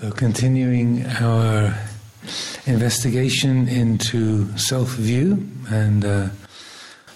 [0.00, 1.76] So, continuing our
[2.66, 6.28] investigation into self view and uh,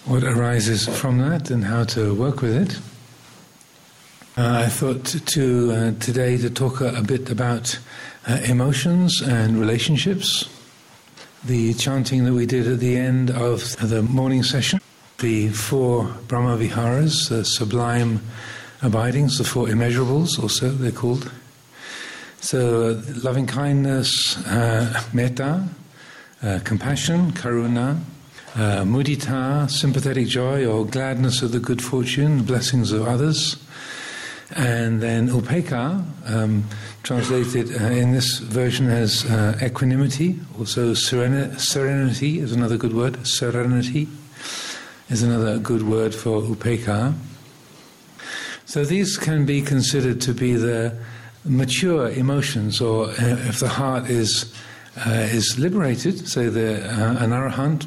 [0.05, 2.81] what arises from that and how to work with it.
[4.37, 7.79] Uh, I thought to uh, today to talk a, a bit about
[8.27, 10.49] uh, emotions and relationships.
[11.45, 14.81] The chanting that we did at the end of the morning session,
[15.19, 18.23] the four Brahma Viharas, the sublime
[18.83, 21.31] abidings, the four immeasurables, also they're called.
[22.43, 25.65] So, uh, loving kindness, uh, metta,
[26.43, 28.01] uh, compassion, karuna,
[28.57, 33.57] uh, mudita, sympathetic joy or gladness of the good fortune, blessings of others,
[34.57, 36.65] and then upekkha, um,
[37.05, 43.25] translated uh, in this version as uh, equanimity, also sereni- serenity is another good word,
[43.25, 44.09] serenity
[45.09, 47.15] is another good word for upekkha.
[48.65, 50.99] So these can be considered to be the
[51.45, 53.15] mature emotions, or uh,
[53.49, 54.53] if the heart is
[55.07, 57.87] uh, is liberated, say the uh, an arahant,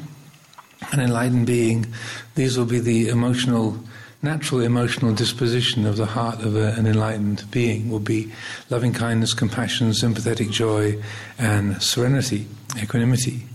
[0.92, 1.86] an enlightened being,
[2.34, 3.78] these will be the emotional,
[4.22, 7.90] natural emotional disposition of the heart of a, an enlightened being.
[7.90, 8.32] Will be
[8.70, 11.00] loving kindness, compassion, sympathetic joy,
[11.38, 12.46] and serenity,
[12.80, 13.46] equanimity.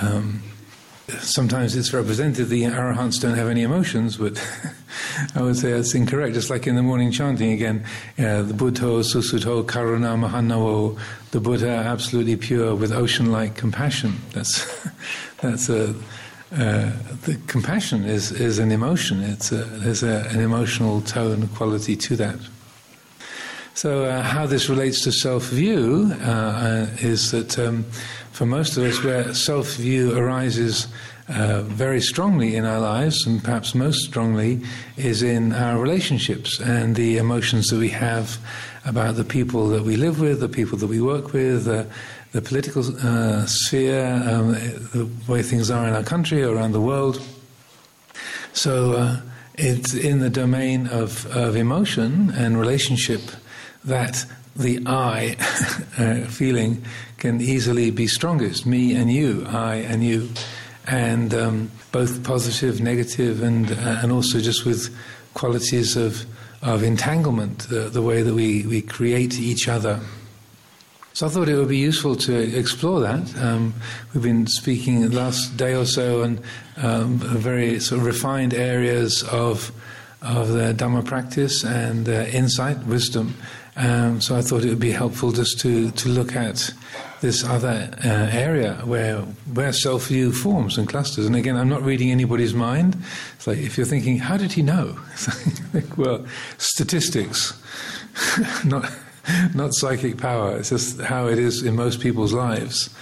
[0.00, 0.42] Um,
[1.08, 4.42] sometimes it's represented the arahants don't have any emotions, but
[5.34, 6.34] I would say that's incorrect.
[6.34, 7.84] Just like in the morning chanting again,
[8.18, 10.98] uh, the Buddha, Susuddho, Karuna, Mahannavo,
[11.30, 14.16] the Buddha, absolutely pure with ocean-like compassion.
[14.32, 14.88] That's
[15.40, 15.94] that's a
[16.52, 16.92] uh,
[17.24, 19.22] the compassion is, is an emotion.
[19.22, 22.38] It's a, there's a, an emotional tone quality to that.
[23.72, 27.86] So, uh, how this relates to self view uh, uh, is that um,
[28.32, 30.88] for most of us, where self view arises
[31.28, 34.60] uh, very strongly in our lives, and perhaps most strongly,
[34.96, 38.38] is in our relationships and the emotions that we have
[38.84, 41.84] about the people that we live with, the people that we work with, uh,
[42.32, 44.52] the political uh, sphere, um,
[44.92, 47.22] the way things are in our country, around the world.
[48.52, 49.20] So,
[49.54, 53.20] it's in the domain of, of emotion and relationship
[53.84, 54.24] that
[54.56, 55.36] the I
[55.98, 56.84] uh, feeling
[57.18, 58.66] can easily be strongest.
[58.66, 60.28] Me and you, I and you,
[60.86, 64.94] and um, both positive, negative, and uh, and also just with
[65.34, 66.26] qualities of
[66.62, 70.00] of entanglement, the, the way that we, we create each other.
[71.12, 73.36] So I thought it would be useful to explore that.
[73.36, 73.74] Um,
[74.14, 76.40] we've been speaking the last day or so on
[76.76, 79.72] um, very sort of refined areas of
[80.22, 83.34] of the Dhamma practice and uh, insight, wisdom.
[83.74, 86.72] Um, so I thought it would be helpful just to, to look at
[87.22, 89.18] this other uh, area where
[89.54, 91.24] where self view forms and clusters.
[91.24, 92.96] And again, I'm not reading anybody's mind.
[93.36, 94.98] It's like if you're thinking, how did he know?
[95.72, 96.26] like, well,
[96.58, 97.54] statistics,
[98.64, 98.90] not
[99.54, 100.58] not psychic power.
[100.58, 102.92] It's just how it is in most people's lives,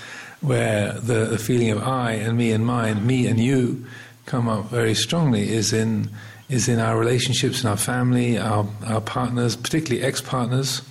[0.40, 3.86] where the, the feeling of I and me and mine, me and you,
[4.26, 5.50] come up very strongly.
[5.50, 6.10] Is in
[6.50, 10.82] is in our relationships in our family, our, our partners, particularly ex partners,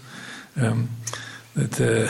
[0.55, 0.89] um,
[1.55, 2.09] that uh,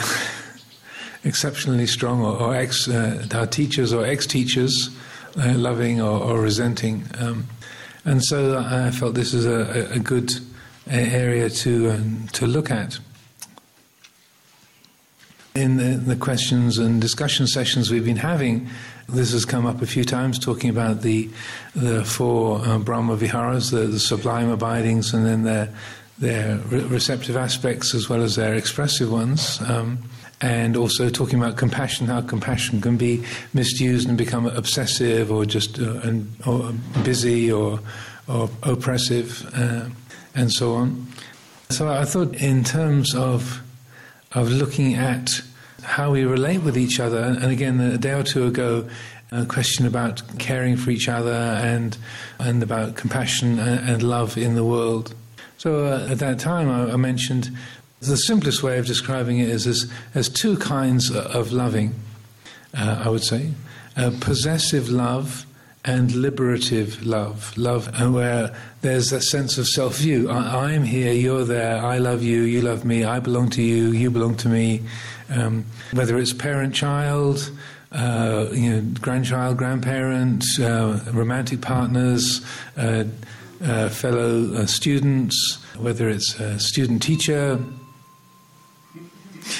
[1.28, 4.90] exceptionally strong, or, or ex uh, our teachers or ex teachers,
[5.36, 7.04] uh, loving or, or resenting.
[7.18, 7.48] Um,
[8.04, 10.32] and so I felt this is a, a good
[10.88, 12.98] area to um, to look at.
[15.52, 18.70] In the, the, questions and discussion sessions we've been having,
[19.12, 21.28] this has come up a few times, talking about the
[21.74, 25.72] the four uh, Brahma Viharas, the, the, sublime abidings, and then their
[26.18, 29.60] their re- receptive aspects as well as their expressive ones.
[29.62, 29.98] Um,
[30.42, 33.22] and also talking about compassion, how compassion can be
[33.52, 36.72] misused and become obsessive or just uh, and, or
[37.04, 37.78] busy or,
[38.26, 39.86] or oppressive, uh,
[40.34, 41.06] and so on.
[41.68, 43.60] So I thought, in terms of
[44.32, 45.42] of looking at
[45.82, 47.18] how we relate with each other.
[47.18, 48.88] And again, a day or two ago,
[49.32, 51.96] a question about caring for each other and
[52.38, 55.14] and about compassion and, love in the world.
[55.58, 57.50] So uh, at that time, I, I, mentioned
[58.00, 61.94] the simplest way of describing it is as, as two kinds of loving.
[62.76, 63.50] Uh, I would say
[63.96, 65.46] uh, possessive love
[65.84, 70.30] and liberative love, love where there's a sense of self view.
[70.30, 73.90] I, am here, you're there, I love you, you love me, I belong to you,
[73.90, 74.82] you belong to me.
[75.30, 77.50] Um, whether it's parent child,
[77.92, 82.44] uh, you know, grandchild, grandparent, uh, romantic partners,
[82.76, 83.04] uh,
[83.62, 87.58] uh fellow uh, students, whether it's student teacher.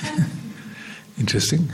[1.18, 1.70] Interesting.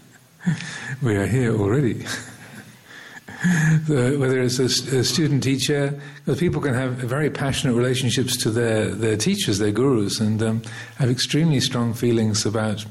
[1.02, 2.04] we are here already.
[3.86, 8.90] whether it's a, a student teacher, because people can have very passionate relationships to their,
[8.90, 10.60] their teachers, their gurus, and um,
[10.96, 12.84] have extremely strong feelings about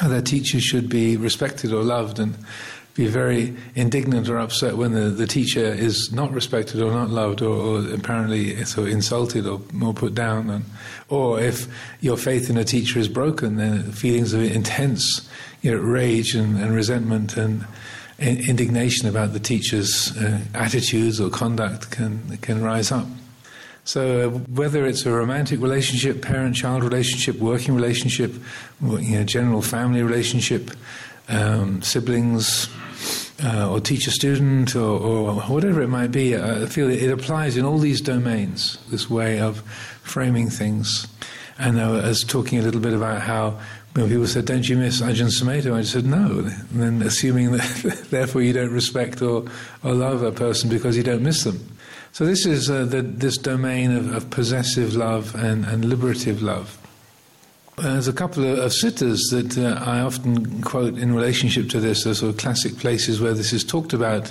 [0.00, 2.36] their teachers should be respected or loved, and
[2.94, 7.40] be very indignant or upset when the, the teacher is not respected or not loved
[7.40, 10.50] or, or apparently so insulted or more put down.
[10.50, 10.64] And,
[11.08, 11.66] or if
[12.00, 15.28] your faith in a teacher is broken, then feelings of intense
[15.62, 17.64] you know, rage and, and resentment and
[18.18, 23.06] indignation about the teacher's uh, attitudes or conduct can, can rise up.
[23.84, 28.32] So, whether it's a romantic relationship, parent child relationship, working relationship,
[28.80, 30.70] you know, general family relationship,
[31.28, 32.68] um, siblings,
[33.42, 37.64] uh, or teacher student, or, or, whatever it might be, I feel it applies in
[37.64, 39.62] all these domains, this way of
[40.02, 41.08] framing things.
[41.58, 43.58] And I was talking a little bit about how
[43.94, 45.74] when people said, Don't you miss Ajahn Sumedho?
[45.74, 46.38] I said, No.
[46.38, 49.44] And then assuming that therefore you don't respect or,
[49.82, 51.76] or love a person because you don't miss them.
[52.12, 56.78] So this is uh, the, this domain of, of, possessive love and, and liberative love.
[57.78, 62.04] There's a couple of, of suttas that uh, I often quote in relationship to this,
[62.04, 64.30] Those sort of classic places where this is talked about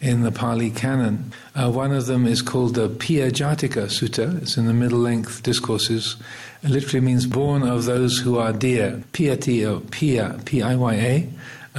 [0.00, 1.32] in the Pali Canon.
[1.54, 4.42] Uh, one of them is called the Piya Jatika Sutta.
[4.42, 6.16] It's in the middle length discourses.
[6.64, 9.04] It literally means born of those who are dear.
[9.12, 11.28] Piyati or Piya, P I Y A.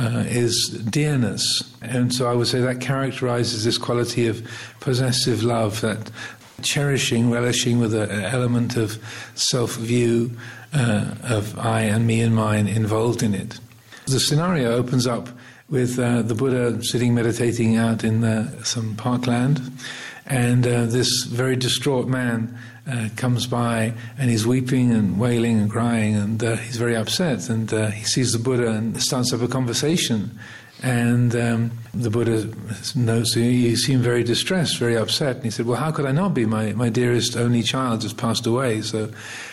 [0.01, 1.62] Uh, is dearness.
[1.83, 4.42] And so I would say that characterizes this quality of
[4.80, 6.09] possessive love, that
[6.63, 8.98] cherishing, relishing with an element of
[9.36, 10.31] self view,
[10.74, 13.59] uh, of I and me and mine involved in it.
[14.07, 15.30] The scenario opens up
[15.69, 19.62] with uh, the Buddha sitting meditating out in uh, some parkland,
[20.25, 22.57] and uh, this very distraught man
[22.89, 27.50] uh, comes by and he's weeping and wailing and crying, and uh, he's very upset.
[27.50, 30.38] And he sees the Buddha and starts up a conversation.
[30.83, 32.51] And um, the Buddha
[32.95, 35.35] notes you seem very distressed, very upset.
[35.35, 36.45] And he said, Well, how could I not be?
[36.45, 38.81] My, my dearest only child just passed away.
[38.81, 39.12] So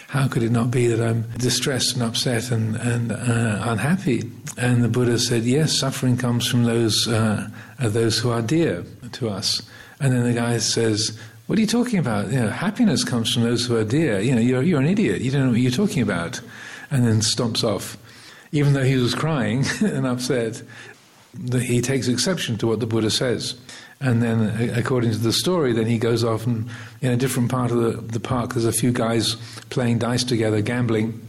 [0.08, 4.30] how could it not be that I'm distressed and upset and, and uh, unhappy?
[4.56, 9.28] And the Buddha said, Yes, suffering comes from those, uh, those who are dear to
[9.28, 9.60] us.
[10.00, 12.30] And then the guy says, What are you talking about?
[12.30, 14.20] You know, happiness comes from those who are dear.
[14.20, 15.20] You know, you're, you're an idiot.
[15.20, 16.40] You don't know what you're talking about.
[16.90, 17.96] And then stomps off.
[18.52, 20.62] Even though he was crying and upset,
[21.52, 23.56] he takes exception to what the Buddha says.
[24.00, 26.68] And then, according to the story, then he goes off and
[27.00, 29.34] in a different part of the, the park, there's a few guys
[29.70, 31.27] playing dice together, gambling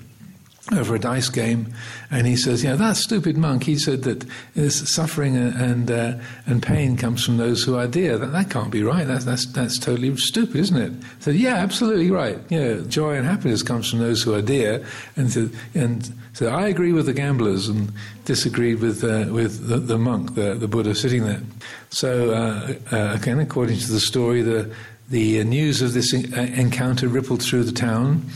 [0.72, 1.74] over a dice game,
[2.12, 3.64] and he says, "Yeah, that stupid monk.
[3.64, 4.26] He said that
[4.72, 6.14] suffering and uh,
[6.46, 8.18] and pain comes from those who are dear.
[8.18, 9.08] That, that can't be right.
[9.08, 12.38] That's that's that's totally stupid, isn't it?" I said, "Yeah, absolutely right.
[12.50, 14.86] Yeah, joy and happiness comes from those who are dear."
[15.16, 17.92] And said, and so I agree with the gamblers and
[18.26, 21.42] disagreed with uh, with the, the, monk, the, the Buddha sitting there.
[21.90, 24.74] So uh, uh, again, according to the story, the
[25.10, 28.30] the news of this encounter rippled through the town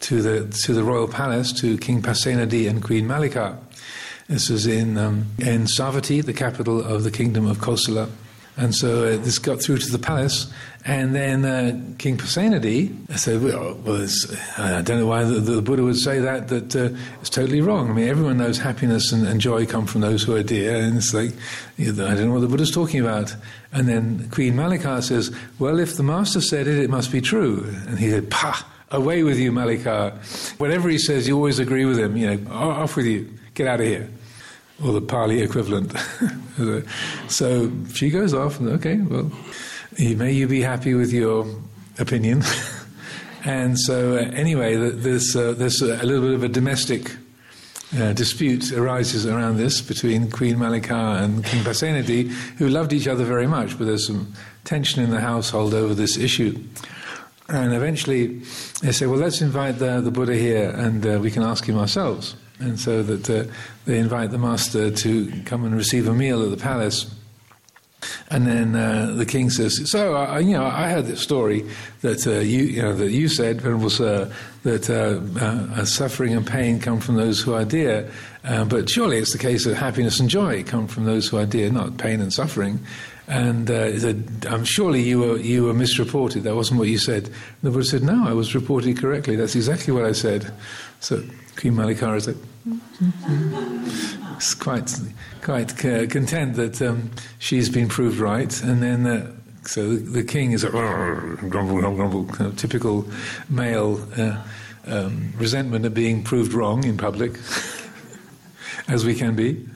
[0.00, 3.58] to the to the royal palace to King Pasenadi and Queen Malika.
[4.28, 8.08] This was in um, in Savatthi, the capital of the kingdom of Kosala.
[8.56, 10.52] And so uh, this got through to the palace,
[10.84, 14.06] and then uh, King Pasenadi said, "Well, well
[14.58, 16.48] I don't know why the, the, Buddha would say that.
[16.48, 17.88] That uh, it's totally wrong.
[17.88, 20.98] I mean, everyone knows happiness and, and, joy come from those who are dear, and
[20.98, 21.30] it's like
[21.78, 23.34] I don't know what the Buddha's talking about."
[23.72, 27.64] And then Queen Malika says, "Well, if the master said it, it must be true."
[27.86, 28.62] And he said, "Pah."
[28.92, 30.18] Away with you, Malika.
[30.58, 32.16] Whatever he says, you always agree with him.
[32.16, 33.32] You know, off with you.
[33.54, 34.10] Get out of here
[34.84, 35.92] or the Pali equivalent.
[37.28, 39.30] so she goes off, and okay, well,
[39.98, 41.46] may you be happy with your
[41.98, 42.42] opinion.
[43.44, 47.12] and so, uh, anyway, there's, uh, there's a little bit of a domestic
[47.98, 52.28] uh, dispute arises around this between Queen Malika and King Pasenadi,
[52.58, 54.32] who loved each other very much, but there's some
[54.64, 56.56] tension in the household over this issue.
[57.50, 58.28] And eventually
[58.80, 61.76] they say, well, let's invite the, the Buddha here and uh, we can ask him
[61.76, 63.50] ourselves and so that uh,
[63.86, 67.12] they invite the master to come and receive a meal at the palace.
[68.30, 71.68] And then uh, the king says, "So, uh, you know, I heard this story
[72.00, 76.46] that uh, you, you know, that you said, Venerable Sir, that uh, uh, suffering and
[76.46, 78.10] pain come from those who are dear.
[78.42, 81.70] but surely it's the case that happiness and joy come from those who are dear,
[81.70, 82.78] not pain and suffering."
[83.30, 86.42] And uh, said, "I'm surely you were you were misreported.
[86.42, 89.36] That wasn't what you said." And the Buddha said, "No, I was reported correctly.
[89.36, 90.52] That's exactly what I said."
[90.98, 91.22] So
[91.54, 92.36] Queen Malikara said,
[94.36, 94.90] "It's quite
[95.42, 99.30] quite uh, content that um, she's been proved right." And then uh,
[99.62, 103.06] so the, the, king is a grumble, grumble, grumble, kind of typical
[103.48, 104.42] male uh,
[104.86, 107.32] um, resentment of being proved wrong in public,
[108.88, 109.68] as we can be.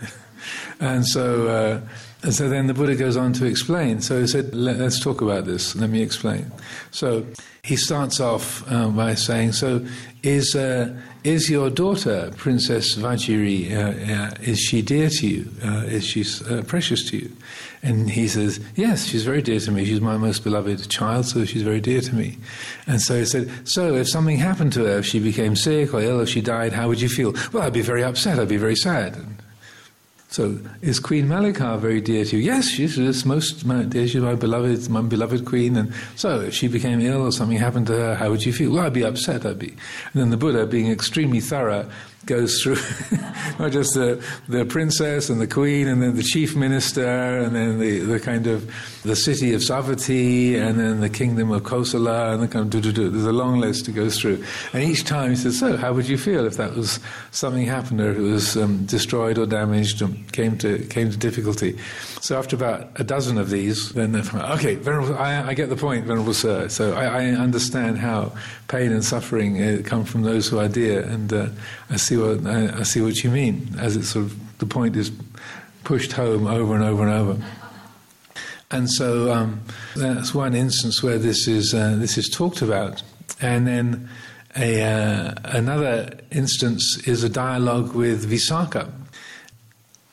[0.80, 1.80] And so uh,
[2.32, 4.00] so then the Buddha goes on to explain.
[4.00, 5.74] So he said, Let, us talk about this.
[5.76, 6.50] Let me explain.
[6.90, 7.26] So
[7.62, 9.84] he starts off uh, by saying, So
[10.22, 15.50] is, uh, is your daughter, Princess Vajiri, uh, uh is she dear to you?
[15.62, 16.24] Uh, is she
[16.66, 17.32] precious to you?
[17.82, 19.84] And he says, Yes, she's very dear to me.
[19.84, 22.38] She's my most beloved child, so she's very dear to me.
[22.86, 26.00] And so he said, So if something happened to her, if she became sick or
[26.00, 27.34] ill, if she died, how would you feel?
[27.52, 28.38] Well, I'd be very upset.
[28.38, 29.18] I'd be very sad.
[30.34, 32.42] So, is Queen Malika very dear to you?
[32.42, 34.08] Yes, she's most uh, dear.
[34.08, 35.76] She's my beloved, my beloved queen.
[35.76, 38.72] And so, if she became ill or something happened to her, how would you feel?
[38.72, 39.46] Well, I'd be upset.
[39.46, 39.68] I'd be.
[39.68, 41.88] And then the Buddha, being extremely thorough,
[42.26, 42.76] goes through
[43.58, 47.78] not just the, the princess and the queen and then the chief minister and then
[47.78, 48.70] the, the kind of
[49.02, 52.80] the city of Savatthi and then the kingdom of Kosala and the kind of do,
[52.80, 53.10] do, do.
[53.10, 54.42] There's a long list to go through.
[54.72, 57.00] And each time he says, so how would you feel if that was
[57.30, 61.16] something happened or if it was um, destroyed or damaged and came to, came to
[61.16, 61.78] difficulty?
[62.20, 65.76] So after about a dozen of these, then they're okay, Venerable, I, I, get the
[65.76, 66.68] point, Venerable Sir.
[66.68, 68.32] So I, I understand how
[68.68, 71.48] pain and suffering uh, come from those who are dear and uh,
[71.90, 73.68] I see what I, I, see what you mean.
[73.78, 75.10] As it's sort of the point is
[75.84, 77.44] pushed home over and over and over.
[78.70, 79.60] And so um,
[79.94, 83.02] that's one instance where this is uh, this is talked about,
[83.40, 84.08] and then
[84.56, 88.90] a, uh, another instance is a dialogue with Visakha.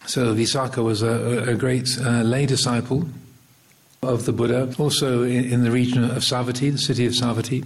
[0.06, 3.08] So Visakha was a, a great uh, lay disciple
[4.02, 7.66] of the Buddha, also in, in the region of Savatthi, the city of Savatthi.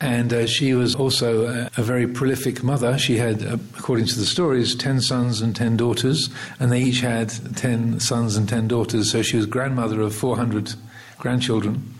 [0.00, 2.98] And uh, she was also a, a, very prolific mother.
[2.98, 6.28] She had, uh, according to the stories, 10 sons and 10 daughters,
[6.60, 9.10] and they each had 10 sons and 10 daughters.
[9.10, 10.74] So she was grandmother of 400
[11.18, 11.94] grandchildren.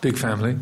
[0.00, 0.56] Big family.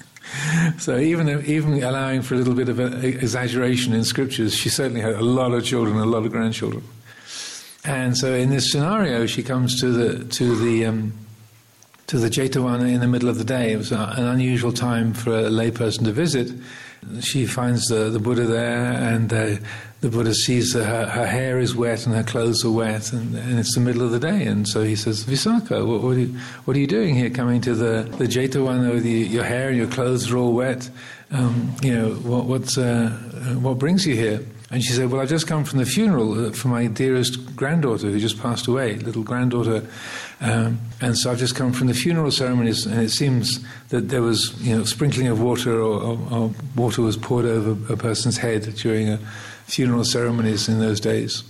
[0.78, 5.14] so even even allowing for a little bit of exaggeration in scriptures, she certainly had
[5.14, 6.82] a lot of children, a lot of grandchildren.
[7.84, 11.12] And so in this scenario, she comes to the to the um,
[12.12, 13.72] to the Jetavana in the middle of the day.
[13.72, 16.52] It was an unusual time for a layperson to visit.
[17.22, 19.56] She finds the, the Buddha there, and uh,
[20.02, 23.34] the Buddha sees that her, her, hair is wet and her clothes are wet, and,
[23.34, 24.44] and, it's the middle of the day.
[24.44, 27.62] And so he says, Visakha, what, what, are, you, what are you doing here coming
[27.62, 30.90] to the, the Jetavana with your hair and your clothes are all wet?
[31.30, 33.08] Um, you know, what, uh,
[33.54, 34.44] what brings you here?
[34.72, 38.10] And she said, Well, I've just come from the funeral uh, for my dearest granddaughter
[38.10, 39.86] who just passed away, little granddaughter.
[40.40, 44.22] Um, and so I've just come from the funeral ceremonies, and it seems that there
[44.22, 48.38] was, you know, sprinkling of water or, or, or water was poured over a person's
[48.38, 49.18] head during a
[49.66, 51.44] funeral ceremonies in those days.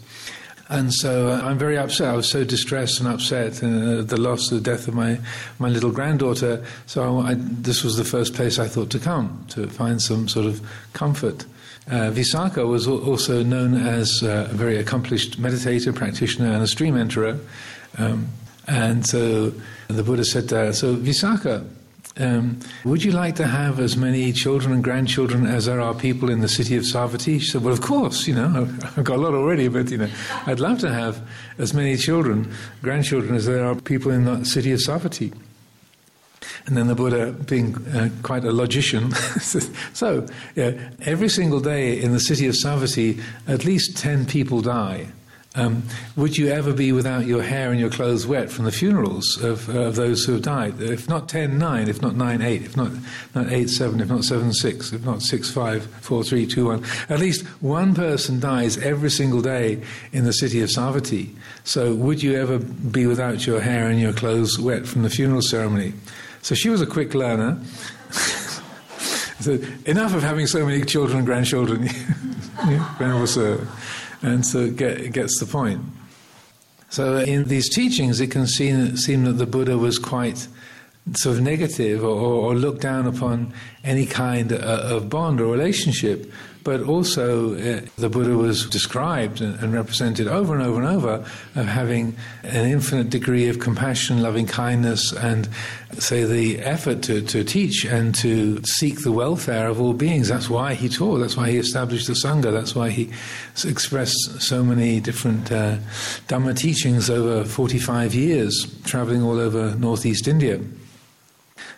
[0.69, 2.09] And so uh, I'm very upset.
[2.09, 5.21] I was so distressed and upset uh, the loss, of the death of my,
[5.61, 6.65] my little granddaughter.
[6.87, 10.29] So I, I, this was the first place I thought to come to find some
[10.29, 10.61] sort of
[10.93, 11.45] comfort.
[11.89, 16.95] Uh, Visakha was also known as uh, a very accomplished meditator, practitioner, and a stream
[16.95, 17.41] enterer.
[17.99, 18.29] Um,
[18.69, 19.53] and so
[19.89, 21.67] the Buddha said to her, So, Visakha,
[22.19, 26.31] um, would you like to have as many children and grandchildren as there are people
[26.31, 27.41] in the city of Savatthi?
[27.41, 30.11] She said, Well, of course, you know, I've got a lot already, but, you know,
[30.47, 31.27] I'd love to have
[31.59, 35.33] as many children, grandchildren, as there are people in the city of Savatthi.
[36.67, 42.01] And then the Buddha, being uh, quite a logician, says, So, yeah, every single day
[42.01, 45.09] in the city of Savatthi, at least 10 people die.
[45.55, 45.83] Um,
[46.17, 49.69] would you ever be without your hair and your clothes wet from the funerals of,
[49.69, 50.81] uh, of those who have died?
[50.81, 52.91] If not 10 9, if not 9 8, if not,
[53.35, 56.85] not 8 7, if not 7 6, if not 6 5, 4 3, 2 1.
[57.11, 59.83] At least one person dies every single day
[60.13, 61.35] in the city of Savatthi.
[61.65, 65.43] So would you ever be without your hair and your clothes wet from the funeral
[65.43, 65.93] ceremony?
[66.43, 67.59] So she was a quick learner.
[69.41, 71.89] so enough of having so many children and grandchildren.
[73.27, 73.61] Sir.
[73.61, 73.67] Uh,
[74.23, 75.81] and so get, gets the point.
[76.91, 80.47] So in these teachings, it can seem, seem that the Buddha was quite
[81.15, 86.31] sort of negative or, or looked down upon any kind uh, of bond or relationship
[86.65, 91.67] but also uh, the Buddha was described and, represented over and over and over of
[91.67, 95.49] having an infinite degree of compassion, loving kindness, and
[95.99, 100.29] say the effort to, to teach and to seek the welfare of all beings.
[100.29, 101.19] That's why he taught.
[101.19, 102.53] That's why he established the sangha.
[102.53, 103.11] That's why he
[103.65, 105.79] expressed so many different uh,
[106.29, 110.61] Dhamma teachings over 45 years, traveling all over northeast India.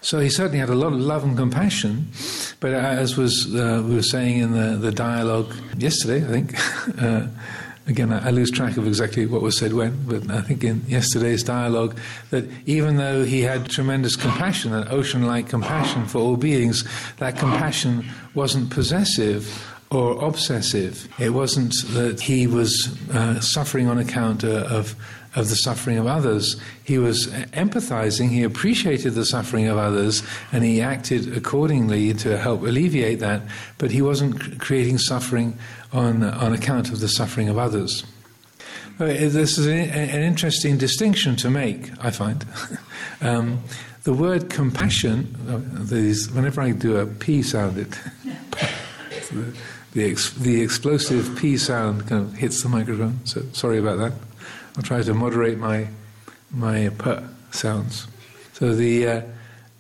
[0.01, 2.09] So he certainly had a lot of love and compassion,
[2.61, 6.55] but as was uh, we were saying in the, the dialogue yesterday, I think.
[7.05, 7.27] Uh,
[7.87, 11.43] again, I, lose track of exactly what was said when, but I think in yesterday's
[11.43, 11.99] dialogue
[12.31, 16.85] that even though he had tremendous compassion, an ocean like compassion for all beings,
[17.19, 21.09] that compassion wasn't possessive or obsessive.
[21.19, 24.95] It wasn't that he was uh, suffering on account uh, of
[25.35, 26.57] of the suffering of others.
[26.85, 30.23] He was empathizing, he appreciated the suffering of others,
[30.53, 33.43] and he acted accordingly to help alleviate that,
[33.79, 35.59] but he wasn't creating suffering
[35.93, 38.05] on, on account of the suffering of others.
[38.99, 42.45] This is an interesting distinction to make, I find.
[43.21, 43.61] um,
[44.05, 47.91] the word compassion, uh, these, whenever I do a P sound, it,
[49.33, 49.57] the,
[49.95, 54.13] the, ex, the explosive P sound kind of hits the microphone, so sorry about that.
[54.77, 55.89] I'll try to moderate my
[56.51, 57.17] my p
[57.51, 58.07] sounds.
[58.53, 59.23] So the uh,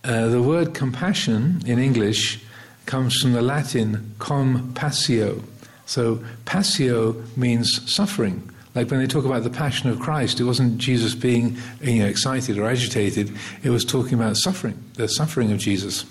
[0.05, 2.41] uh, the word compassion in English
[2.87, 5.43] comes from the Latin compassio.
[5.87, 8.51] So passio means suffering.
[8.75, 12.07] Like when they talk about the passion of Christ, it wasn't Jesus being you know,
[12.07, 13.33] excited or agitated.
[13.63, 16.05] It was talking about suffering, the suffering of Jesus.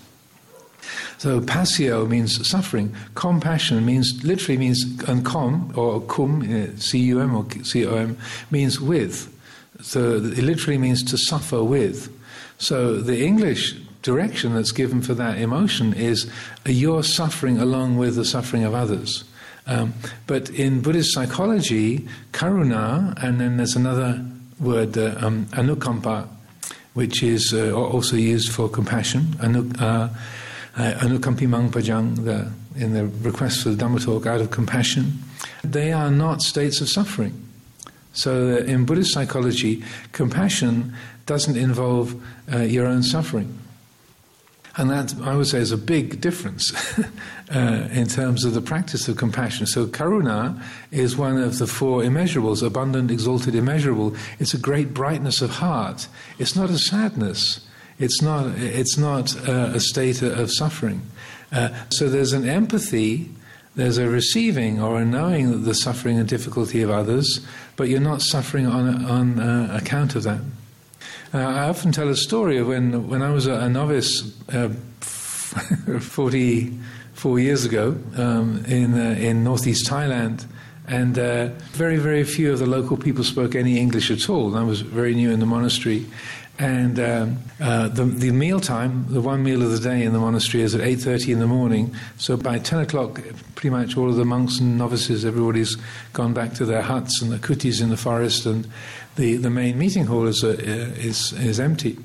[1.17, 2.95] So passio means suffering.
[3.15, 7.95] Compassion means literally means and com or cum, uh, c u m or c o
[7.95, 8.17] m
[8.51, 9.29] means with.
[9.81, 12.09] So it literally means to suffer with.
[12.57, 16.29] So the English direction that's given for that emotion is
[16.65, 19.23] you're suffering along with the suffering of others.
[19.65, 19.93] Um,
[20.27, 24.23] but in Buddhist psychology, karuna, and then there's another
[24.59, 26.27] word, uh, um, anukampa,
[26.93, 29.35] which is uh, also used for compassion.
[29.41, 30.09] Anu, uh,
[30.75, 35.19] uh, anukampimang pajang, the, in the request for the Dhamma talk, out of compassion.
[35.63, 37.39] They are not states of suffering.
[38.13, 40.93] So uh, in Buddhist psychology, compassion
[41.25, 43.59] doesn't involve uh, your own suffering.
[44.75, 46.73] And that, I would say, is a big difference
[47.55, 49.67] uh, in terms of the practice of compassion.
[49.67, 54.15] So, karuna is one of the four immeasurables abundant, exalted, immeasurable.
[54.39, 56.07] It's a great brightness of heart.
[56.39, 57.59] It's not a sadness,
[57.99, 61.01] it's not, it's not uh, a state of suffering.
[61.51, 63.29] Uh, so, there's an empathy,
[63.75, 67.45] there's a receiving or a knowing of the suffering and difficulty of others,
[67.75, 70.39] but you're not suffering on, on uh, account of that.
[71.33, 74.69] Uh, I often tell a story of when, when I was a, a novice uh,
[75.99, 80.45] 44 years ago um, in, uh, in northeast Thailand.
[80.87, 84.55] And uh, very, very few of the local people spoke any English at all.
[84.57, 86.05] I was very new in the monastery.
[86.59, 90.19] And um, uh, the, the meal time, the one meal of the day in the
[90.19, 91.95] monastery is at 8.30 in the morning.
[92.17, 93.21] So by 10 o'clock,
[93.55, 95.75] pretty much all of the monks and novices, everybody's
[96.11, 98.45] gone back to their huts and the kutis in the forest.
[98.45, 98.67] And
[99.15, 101.97] the, the main meeting hall is, uh, is, is empty.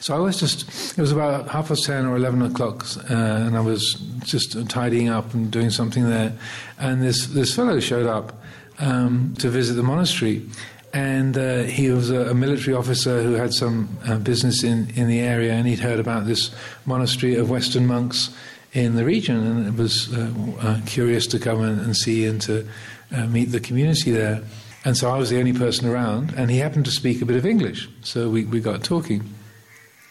[0.00, 3.56] So I was just, it was about half past 10 or 11 o'clock, uh, and
[3.56, 6.32] I was just tidying up and doing something there.
[6.78, 8.42] And this, this fellow showed up
[8.78, 10.46] um, to visit the monastery.
[10.92, 15.06] And uh, he was a, a, military officer who had some uh, business in, in
[15.06, 16.50] the area, and he'd heard about this
[16.84, 18.30] monastery of Western monks
[18.72, 22.66] in the region, and was uh, uh, curious to come and, and see and to
[23.14, 24.42] uh, meet the community there.
[24.84, 27.36] And so I was the only person around, and he happened to speak a bit
[27.36, 27.88] of English.
[28.02, 29.22] So we, we got talking.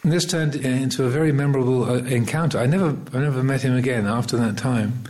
[0.02, 2.58] And this turned into a very memorable uh, encounter.
[2.58, 5.04] I never, I never met him again after that time.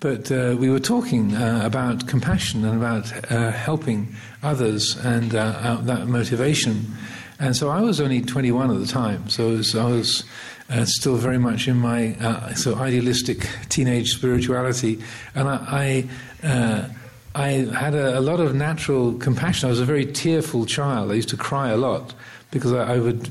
[0.00, 5.78] But uh, we were talking uh, about compassion and about uh, helping others and uh,
[5.82, 6.92] that motivation.
[7.38, 10.24] And so I was only 21 at the time, so was, I was
[10.70, 12.14] uh, still very much in my
[12.54, 15.00] so idealistic teenage spirituality.
[15.36, 16.08] And I,
[16.42, 16.90] I
[17.34, 19.66] I had a, a, lot of natural compassion.
[19.66, 21.10] I was a very tearful child.
[21.10, 22.12] I used to cry a lot
[22.50, 23.30] because I, I would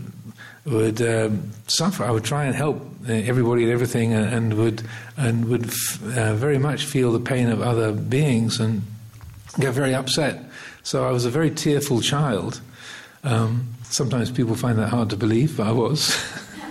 [0.66, 2.04] would um, suffer.
[2.04, 4.84] I would try and help uh, everybody and everything, and, and would
[5.18, 8.84] and would f- uh, very much feel the pain of other beings and
[9.60, 10.44] get very upset.
[10.84, 12.62] So I was a very tearful child.
[13.24, 16.18] Um, sometimes people find that hard to believe, but I was.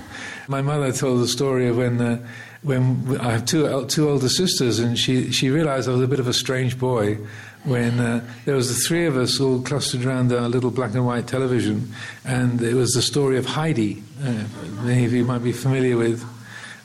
[0.49, 2.01] My mother told the story of when.
[2.01, 2.27] Uh,
[2.63, 6.21] when I have two two older sisters, and she she realised I was a bit
[6.21, 7.17] of a strange boy
[7.65, 11.07] when uh, there was the three of us all clustered around our little black and
[11.07, 11.93] white television,
[12.25, 14.03] and it was the story of Heidi.
[14.23, 14.45] Uh,
[14.83, 16.25] many of you might be familiar with,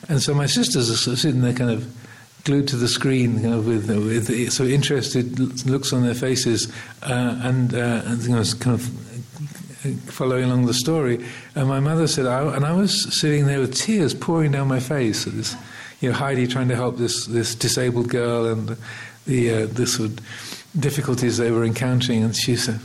[0.08, 1.92] and so my sisters are sitting there, kind of
[2.44, 8.02] glued to the screen, with, with so interested looks on their faces, uh, and uh,
[8.04, 8.82] and you know, kind of
[10.12, 11.24] following along the story.
[11.54, 14.80] And my mother said, I, and I was sitting there with tears pouring down my
[14.80, 15.24] face.
[15.24, 15.56] This,
[16.00, 18.76] you know, Heidi trying to help this this disabled girl and
[19.26, 22.80] the uh, the sort of difficulties they were encountering, and she said,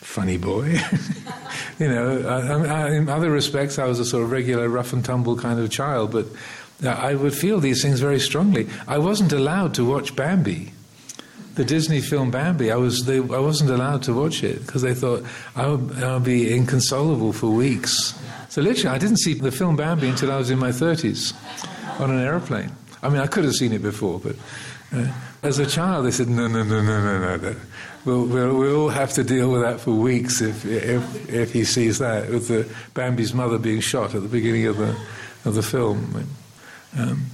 [0.00, 0.78] "Funny boy."
[1.78, 5.04] you know, I, I, in other respects, I was a sort of regular rough and
[5.04, 6.26] tumble kind of child, but
[6.84, 8.68] I would feel these things very strongly.
[8.88, 10.72] I wasn't allowed to watch Bambi
[11.54, 14.94] the Disney film Bambi, I was they, I wasn't allowed to watch it because they
[14.94, 18.14] thought I would, I would be inconsolable for weeks.
[18.48, 21.34] So literally, I didn't see the film Bambi until I was in my thirties
[21.98, 22.72] on an airplane.
[23.02, 24.36] I mean, I could have seen it before, but
[24.92, 27.56] uh, As a child, they said, no, no, no, no, no, no, no.
[28.04, 31.64] We'll, we'll, we'll all have to deal with that for weeks if, if, if he
[31.64, 34.96] sees that, with the Bambi's mother being shot at the beginning of the,
[35.44, 36.28] of the film.
[36.96, 37.26] Um,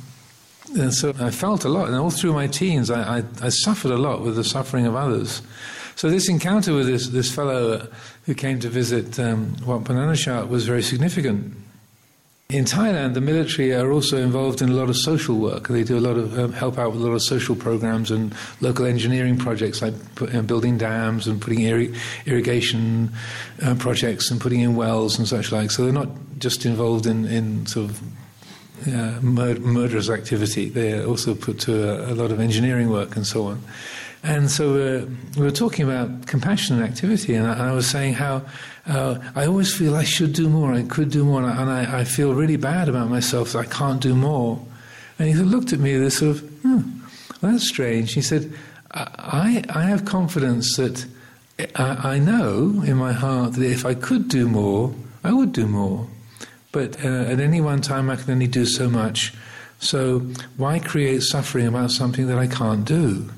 [0.74, 3.90] and so I felt a lot, and all through my teens, I, I, I, suffered
[3.90, 5.42] a lot with the suffering of others.
[5.94, 7.88] So this encounter with this, this fellow
[8.24, 11.56] who came to visit um, Wat Pah Nanachat was very significant.
[12.50, 15.68] In Thailand, the military are also involved in a lot of social work.
[15.68, 18.34] They do a lot of um, help out with a lot of social programs and
[18.62, 23.12] local engineering projects, like uh, building dams and putting irri- irrigation
[23.62, 25.70] uh, projects and putting in wells and such like.
[25.70, 26.08] So they're not
[26.38, 28.02] just involved in, in sort of
[28.86, 30.70] uh, mur- murderous activity.
[30.70, 33.62] They are also put to a, a, lot of engineering work and so on.
[34.22, 37.88] And so uh, we were talking about compassion and activity, and I, and I was
[37.88, 38.42] saying how
[38.86, 42.04] uh, I always feel I should do more, I could do more, and I, I
[42.04, 44.60] feel really bad about myself that I can't do more.
[45.18, 46.80] And he looked at me with this sort of, hmm,
[47.40, 48.14] that's strange.
[48.14, 48.52] He said,
[48.90, 51.06] I, I have confidence that
[51.76, 55.66] I, I know in my heart that if I could do more, I would do
[55.66, 56.06] more.
[56.72, 59.34] But uh, at any one time, I can only do so much.
[59.80, 60.20] So
[60.56, 63.30] why create suffering about something that I can't do?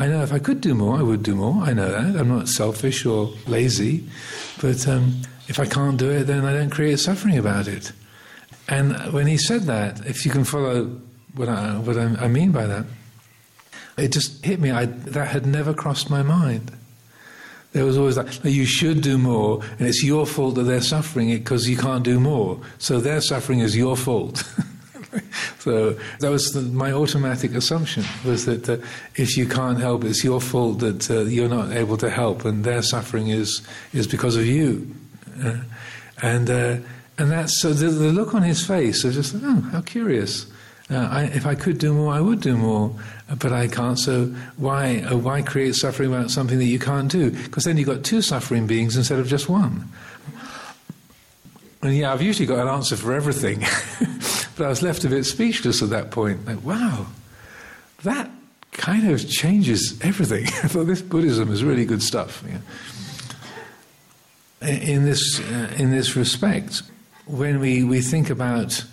[0.00, 1.62] I know if I could do more, I would do more.
[1.62, 2.18] I know that.
[2.18, 4.08] I'm not selfish or lazy.
[4.58, 7.92] But um, if I can't do it, then I don't create suffering about it.
[8.66, 10.86] And when he said that, if you can follow
[11.34, 12.86] what I, what I mean by that,
[13.98, 14.70] it just hit me.
[14.70, 16.72] I, that had never crossed my mind.
[17.72, 21.28] There was always that, you should do more, and it's your fault that they're suffering
[21.28, 22.58] it because you can't do more.
[22.78, 24.42] So their suffering is your fault.
[25.58, 28.76] so that was the, my automatic assumption was that uh,
[29.16, 32.64] if you can't help, it's your fault that uh, you're not able to help, and
[32.64, 34.94] their suffering is is because of you.
[35.42, 35.58] Uh,
[36.22, 36.76] and uh,
[37.18, 40.46] and that's so the, the, look on his face of just oh how curious.
[40.90, 42.92] Uh, I, if I could do more, I would do more,
[43.38, 43.96] but I can't.
[43.96, 47.30] So why uh, why create suffering about something that you can't do?
[47.30, 49.88] Because then you've got two suffering beings instead of just one.
[51.82, 53.60] And yeah, I've usually got an answer for everything,
[54.56, 56.44] but I was left a bit speechless at that point.
[56.46, 57.06] Like, wow,
[58.02, 58.30] that
[58.72, 60.44] kind of changes everything.
[60.62, 62.44] I thought this Buddhism is really good stuff.
[64.60, 66.82] In this uh, in this respect,
[67.26, 68.84] when we, we think about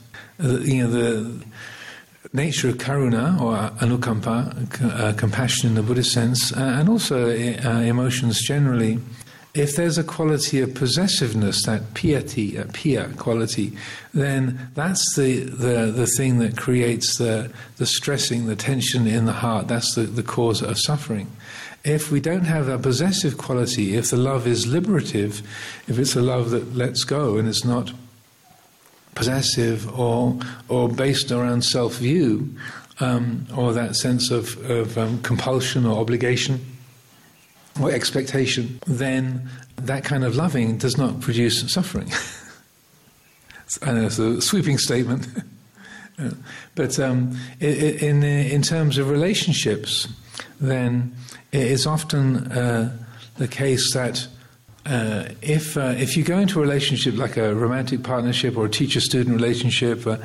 [0.42, 1.46] uh, you know the
[2.32, 7.82] nature of karuna or anukampa, uh, compassion in the Buddhist sense, uh, and also uh,
[7.82, 9.00] emotions generally,
[9.58, 13.76] if there's a quality of possessiveness, that piety, uh, piya quality,
[14.14, 19.34] then that's the, the, the thing that creates the, the stressing, the tension in the
[19.34, 19.68] heart.
[19.68, 21.32] That's the, the cause of suffering.
[21.84, 25.42] If we don't have a possessive quality, if the love is liberative,
[25.88, 27.92] if it's a love that lets go and it's not
[29.16, 30.38] possessive or,
[30.70, 32.56] or based around self view
[33.00, 36.77] um, or that sense of, of um, compulsion or obligation
[37.82, 42.12] or expectation, then that kind of loving does not produce suffering.
[43.82, 45.28] I know it's a sweeping statement.
[46.76, 50.08] but um, in, in terms of relationships,
[50.60, 51.16] then
[51.52, 52.98] it is often uh,
[53.38, 54.28] the case that
[54.86, 58.70] uh, if uh, if you go into a relationship like a romantic partnership or a
[58.70, 60.18] teacher student relationship, uh,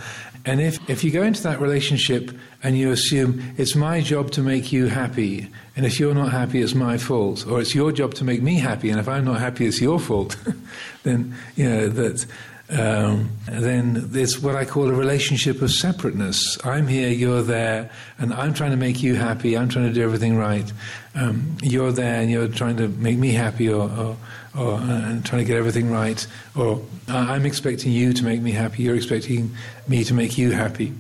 [0.44, 2.30] and if, if you go into that relationship
[2.62, 6.60] and you assume it's my job to make you happy, and if you're not happy,
[6.60, 9.40] it's my fault, or it's your job to make me happy, and if I'm not
[9.40, 10.36] happy, it's your fault,
[11.04, 12.26] then you know that.
[12.72, 16.56] Um, then it's what I call a relationship of separateness.
[16.64, 19.58] I'm here, you're there, and I'm trying to make you happy.
[19.58, 20.72] I'm trying to do everything right.
[21.14, 24.16] Um, you're there, and you're trying to make me happy, or, or
[24.54, 28.52] or uh, trying to get everything right, or uh, I'm expecting you to make me
[28.52, 29.54] happy, you're expecting
[29.88, 30.92] me to make you happy.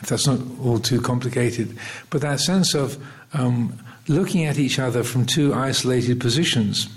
[0.00, 1.76] If that's not all too complicated,
[2.10, 6.88] but that sense of um, looking at each other from two isolated positions.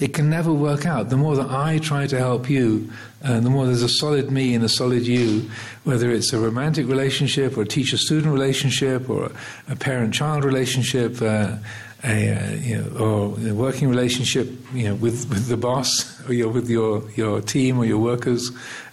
[0.00, 1.08] It can never work out.
[1.08, 2.90] The more that I try to help you,
[3.24, 5.50] uh, the more there's a solid me and a solid you,
[5.84, 9.32] whether it's a romantic relationship or a teacher student relationship or
[9.68, 11.56] a parent child relationship, uh,
[12.04, 16.34] a, uh, you know, or a working relationship, you know, with, with the boss or
[16.34, 18.50] your, with your, your team or your workers,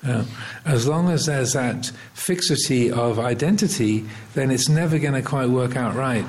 [0.08, 0.24] uh,
[0.66, 5.76] as long as there's that fixity of identity, then it's never going to quite work
[5.76, 6.26] out right.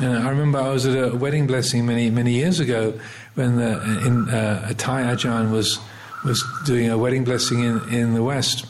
[0.00, 3.00] Uh, I remember I was at a wedding blessing many many years ago
[3.38, 5.78] when the, in, uh, Thai ajahn was
[6.24, 8.66] was doing a wedding blessing in, in the West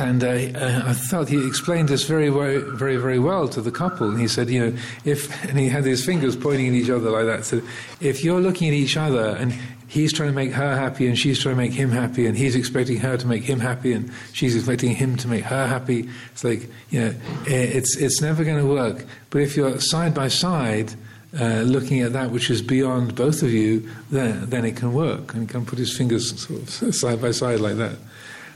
[0.00, 4.08] and uh, I felt he explained this very, very, very, very well to the couple.
[4.08, 7.10] And he said, you know, if, and he had his fingers pointing at each other
[7.10, 7.62] like that, said,
[8.00, 9.52] if you're looking at each other and
[9.88, 12.56] he's trying to make her happy and she's trying to make him happy and he's
[12.56, 16.08] expecting her to make him happy and she's expecting him to make her happy.
[16.32, 17.14] It's like, you know,
[17.46, 19.04] it's, it's never going to work.
[19.28, 20.94] But if you're side by side,
[21.38, 25.32] uh, looking at that which is beyond both of you, then, then it can work.
[25.32, 27.96] And he can put his fingers sort of side by side like that.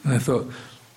[0.02, 0.50] And I thought,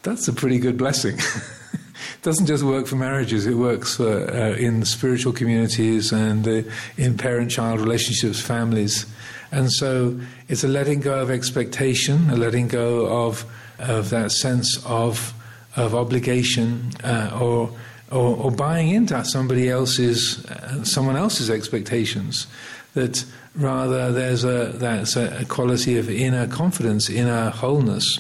[0.04, 1.18] that's a pretty good blessing.
[1.74, 6.62] it doesn't just work for marriages, it works for, uh, in spiritual communities and uh,
[6.98, 9.06] in parent child relationships, families.
[9.52, 13.46] And so it's a letting go of expectation, a letting go of,
[13.80, 15.34] of that sense of,
[15.76, 17.72] of obligation uh, or,
[18.12, 22.48] or, or, buying into somebody else's, uh, someone else's expectations.
[22.94, 28.20] That rather there's a, that's a, a quality of inner confidence, inner wholeness.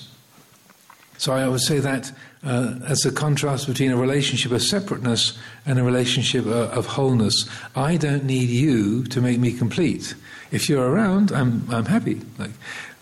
[1.17, 2.11] So I would say that
[2.43, 7.49] uh, as a contrast between a relationship of separateness and a relationship of, of, wholeness.
[7.75, 10.15] I don't need you to make me complete.
[10.51, 12.21] If you're around, I'm I'm happy.
[12.37, 12.51] Like,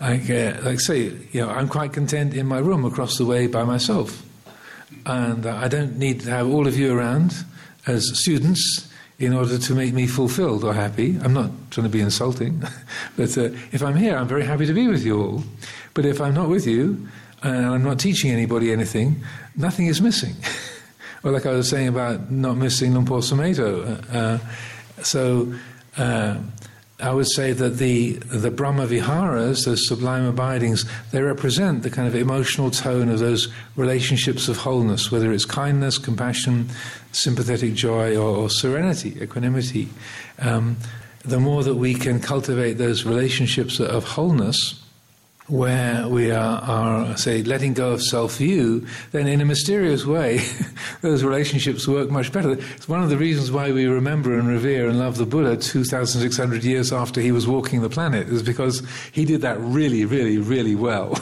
[0.00, 3.46] like, uh, like say, you know, I'm quite content in my room across the way
[3.46, 4.22] by myself,
[5.04, 7.34] and uh, I don't need to have all of you around
[7.86, 11.18] as students in order to make me fulfilled or happy.
[11.22, 12.62] I'm not trying to be insulting,
[13.16, 15.44] but uh, if I'm here, I'm very happy to be with you all.
[15.94, 17.08] But if I'm not with you,
[17.42, 19.22] and I'm not teaching anybody anything,
[19.56, 20.34] nothing is missing.
[21.22, 24.12] or like I was saying about not missing Luang Por Sumedho.
[24.12, 24.38] Uh, uh,
[25.02, 25.52] so
[25.96, 26.38] uh,
[26.98, 32.08] I would say that the the Brahma Viharas, those sublime abidings, they represent the kind
[32.08, 36.70] of emotional tone of those relationships of wholeness, whether it's kindness, compassion,
[37.12, 39.90] sympathetic joy, or, or serenity, equanimity.
[40.38, 40.78] Um,
[41.22, 44.80] the more that we can cultivate those relationships of wholeness,
[45.48, 50.40] where we are, are, say, letting go of self view, then in a mysterious way,
[51.02, 52.52] those relationships work much better.
[52.52, 56.64] It's one of the reasons why we remember and revere and love the Buddha 2,600
[56.64, 58.82] years after he was walking the planet, is because
[59.12, 61.16] he did that really, really, really well.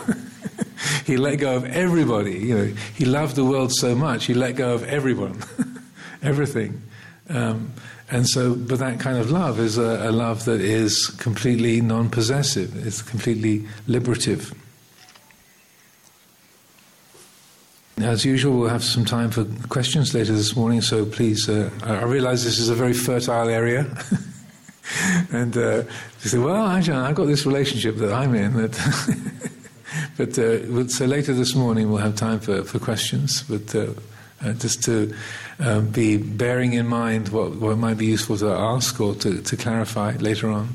[1.05, 2.39] he let go of everybody.
[2.39, 5.43] You know, he loved the world so much, he let go of everyone,
[6.23, 6.81] everything.
[7.29, 7.73] Um,
[8.11, 12.11] and so, but that kind of love is a, a love that is completely non
[12.11, 14.55] possessive, it's completely liberative.
[17.99, 22.03] As usual, we'll have some time for questions later this morning, so please, uh, I
[22.03, 23.87] realize this is a very fertile area.
[25.33, 25.85] and uh,
[26.23, 28.55] you say, well, actually, I've got this relationship that I'm in.
[28.55, 28.73] That
[30.17, 33.45] but uh, so later this morning, we'll have time for, for questions.
[33.45, 33.87] But uh,
[34.45, 35.15] uh, just to
[35.59, 39.57] um, be bearing in mind what, what might be useful to ask or to, to
[39.57, 40.69] clarify later on.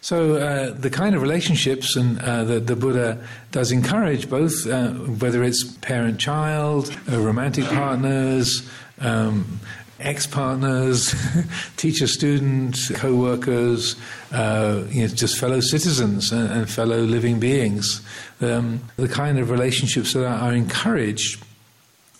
[0.00, 4.90] So, uh, the kind of relationships and uh, that the Buddha does encourage, both uh,
[4.90, 8.68] whether it's parent child, uh, romantic partners,
[9.00, 9.60] um,
[9.98, 11.14] ex partners,
[11.76, 13.96] teacher student, co workers,
[14.32, 18.02] uh, you know, just fellow citizens and, and fellow living beings,
[18.40, 21.42] um, the kind of relationships that are, are encouraged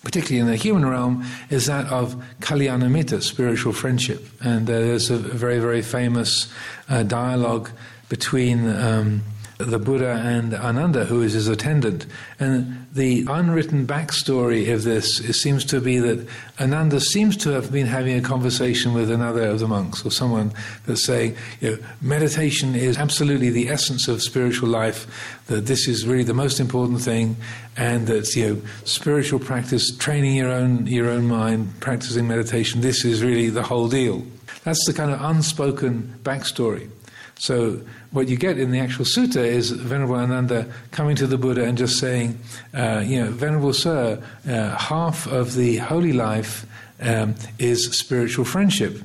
[0.03, 4.25] particularly in the human realm, is that of Kalyanamitta, spiritual friendship.
[4.41, 6.51] And uh, there's a very, very famous
[6.89, 7.69] uh, dialogue
[8.09, 9.21] between um,
[9.65, 12.05] the Buddha and Ananda, who is his attendant.
[12.39, 16.27] And the unwritten backstory of this seems to be that
[16.59, 20.51] Ananda seems to have been having a conversation with another of the monks or someone
[20.85, 26.05] that's saying, you know, meditation is absolutely the essence of spiritual life, that this is
[26.05, 27.35] really the most important thing,
[27.77, 33.05] and that you know, spiritual practice, training your own your own mind, practicing meditation, this
[33.05, 34.23] is really the whole deal.
[34.63, 36.89] That's the kind of unspoken backstory.
[37.35, 41.63] So what you get in the actual sutta is Venerable Ananda coming to the Buddha
[41.63, 42.39] and just saying,
[42.73, 46.65] uh, you know, Venerable Sir, uh, half of the holy life
[47.01, 49.01] um, is spiritual friendship.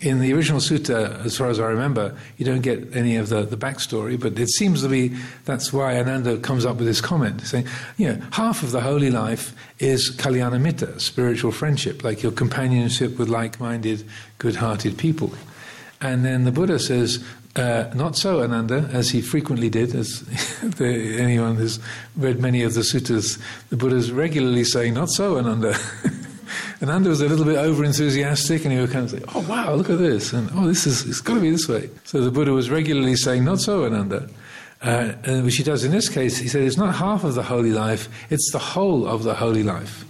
[0.00, 3.42] In the original sutta, as far as I remember, you don't get any of the,
[3.42, 7.40] the backstory, but it seems to be that's why Ananda comes up with this comment,
[7.42, 7.68] saying,
[7.98, 13.28] you know, half of the holy life is kalyanamitta, spiritual friendship, like your companionship with
[13.28, 14.04] like minded,
[14.38, 15.32] good hearted people.
[16.02, 20.20] And then the Buddha says, uh, not so, Ananda, as he frequently did, as
[20.62, 21.78] the, anyone who's
[22.16, 23.38] read many of the suttas,
[23.70, 25.78] the Buddha is regularly saying, not so, Ananda.
[26.82, 29.74] Ananda was a little bit over enthusiastic and he would kind of say, oh wow,
[29.74, 31.88] look at this, and oh, this is, it's got to be this way.
[32.04, 34.28] So the Buddha was regularly saying, not so, Ananda.
[34.80, 35.12] Uh,
[35.42, 38.08] which he does in this case, he said, it's not half of the holy life,
[38.30, 40.04] it's the whole of the holy life.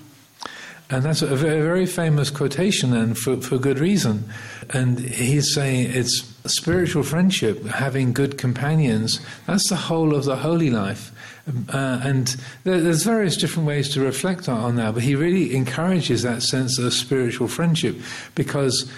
[0.92, 4.28] And that's a very, famous quotation, and for, for good reason.
[4.70, 10.68] And he's saying it's spiritual friendship, having good companions, that's the whole of the holy
[10.68, 11.10] life.
[11.72, 16.42] Uh, and there's various different ways to reflect on that, but he really encourages that
[16.42, 17.96] sense of spiritual friendship
[18.34, 18.90] because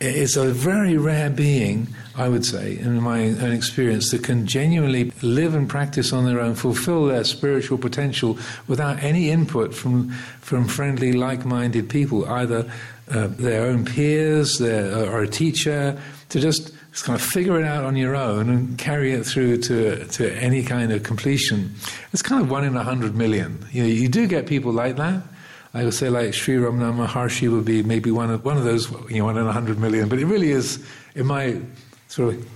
[0.00, 5.12] it's a very rare being, I would say, in my own experience, that can genuinely
[5.22, 10.10] live and practice on their own, fulfill their spiritual potential without any input from,
[10.40, 12.70] from friendly, like minded people, either
[13.10, 17.64] uh, their own peers their, or a teacher, to just just kind of figure it
[17.64, 21.72] out on your own and carry it through to to any kind of completion.
[22.12, 23.64] It's kind of one in a hundred million.
[23.70, 25.22] You know, you do get people like that.
[25.72, 28.90] I would say like Sri Ramana Maharshi would be maybe one of one of those,
[29.10, 30.08] you know, one in a hundred million.
[30.08, 31.60] But it really is, in my
[32.08, 32.48] sort of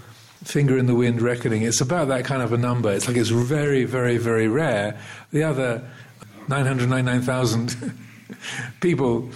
[0.43, 2.91] finger in the wind reckoning, it's about that kind of a number.
[2.93, 4.99] It's like it's very, very, very rare.
[5.31, 5.89] The other
[6.49, 7.95] 999,000
[8.81, 9.31] people,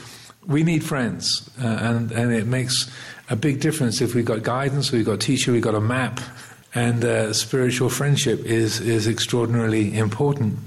[0.47, 2.91] we need friends, uh, and and it makes
[3.31, 6.21] a big difference if we've got guidance, we've got teacher, we've got a map,
[6.75, 10.59] and uh, spiritual friendship is, is extraordinarily important.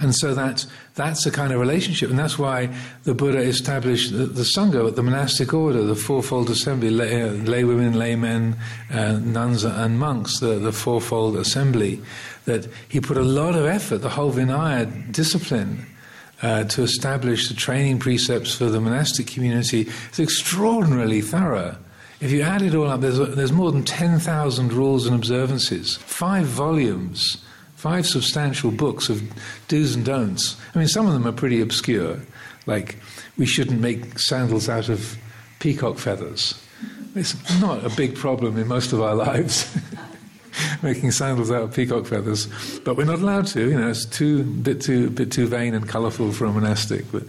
[0.00, 2.08] And so that, that's the kind of relationship.
[2.08, 6.88] And that's why the Buddha established the, the Sangha, the monastic order, the fourfold assembly,
[6.88, 8.56] lay, uh, lay women, laymen,
[8.90, 12.00] uh, nuns, and monks, the, the fourfold assembly,
[12.46, 15.86] that he put a lot of effort, the whole Vinaya discipline,
[16.42, 21.76] uh, to establish the training precepts for the monastic community is extraordinarily thorough.
[22.20, 26.46] If you add it all up, there's, there's more than 10,000 rules and observances, five
[26.46, 27.44] volumes,
[27.80, 29.22] five substantial books of
[29.68, 30.54] do's and don'ts.
[30.74, 32.20] I mean, some of them are pretty obscure,
[32.66, 32.96] like
[33.38, 35.16] we shouldn't make sandals out of
[35.60, 36.62] peacock feathers.
[37.14, 39.74] It's not a big problem in most of our lives.
[40.82, 42.48] making sandals out of peacock feathers,
[42.80, 43.70] but we're not allowed to.
[43.70, 47.10] You know, it's too bit too bit too vain and colourful for a monastic.
[47.10, 47.22] But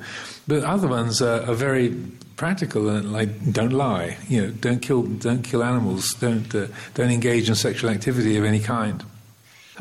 [0.47, 1.95] but other ones are, are very
[2.35, 4.17] practical and like don't lie.
[4.27, 6.13] You know, don't kill don't kill animals.
[6.15, 9.05] Don't uh, don't engage in sexual activity of any kind.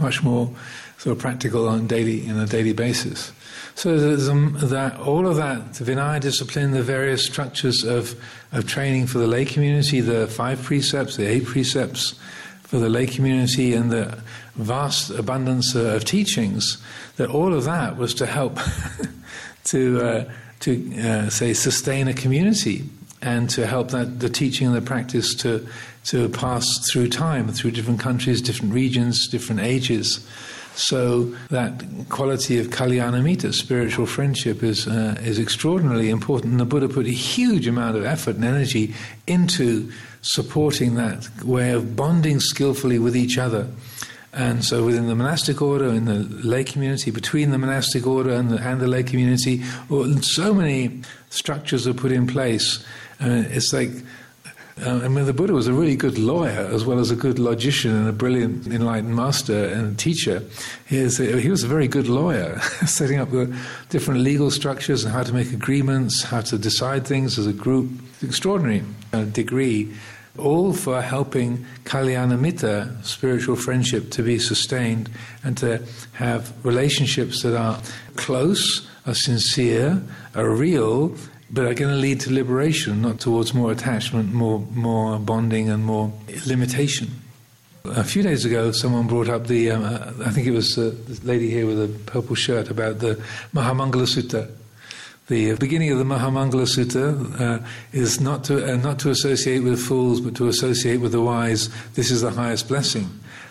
[0.01, 0.51] Much more
[0.99, 3.33] sort of practical on daily in a daily basis.
[3.75, 8.21] So there's um, that all of that the Vinaya discipline, the various structures of
[8.53, 12.15] of training for the lay community, the five precepts, the eight precepts
[12.63, 14.17] for the lay community and the
[14.55, 16.79] vast abundance of teachings,
[17.17, 18.59] that all of that was to help
[19.65, 20.25] to, uh,
[20.61, 22.85] to uh, say, sustain a community
[23.23, 25.67] and to help that the teaching and the practice to,
[26.05, 30.27] to pass through time, through different countries, different regions, different ages.
[30.75, 36.53] So that quality of kalyanamitta, spiritual friendship, is uh, is extraordinarily important.
[36.53, 38.95] And the Buddha put a huge amount of effort and energy
[39.27, 39.91] into
[40.23, 43.69] supporting that way of bonding skillfully with each other.
[44.33, 48.51] And so, within the monastic order, in the lay community, between the monastic order and
[48.51, 49.63] the, and the lay community,
[50.23, 52.85] so many structures are put in place.
[53.21, 53.91] Uh, it's like,
[54.83, 57.95] I mean, the Buddha was a really good lawyer as well as a good logician
[57.95, 60.43] and a brilliant enlightened master and teacher.
[60.87, 63.55] He, is a, he was a very good lawyer, setting up the
[63.91, 67.91] different legal structures and how to make agreements, how to decide things as a group.
[68.23, 69.93] Extraordinary uh, degree
[70.39, 75.11] all for helping Kalyanamitta, spiritual friendship, to be sustained
[75.45, 77.81] and to have relationships that are
[78.17, 80.03] close, are sincere,
[80.35, 81.15] are real,
[81.51, 85.85] but are going to lead to liberation, not towards more attachment, more, more bonding, and
[85.85, 86.13] more
[86.47, 87.11] limitation.
[87.85, 90.95] A few days ago, someone brought up the, um, uh, I think it was uh,
[91.09, 93.15] the lady here with a purple shirt, about the
[93.55, 94.49] Mahamangala Sutta
[95.31, 99.81] the beginning of the Mahamangala Sutta uh, is not to, uh, not to associate with
[99.81, 101.69] fools, but to associate with the wise.
[101.95, 103.09] This is the highest blessing.